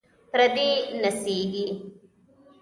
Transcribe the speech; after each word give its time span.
پردې 0.31 0.69
نڅیږي 1.01 1.67